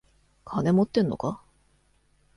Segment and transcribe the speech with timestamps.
[0.45, 1.43] 金持ってんのか？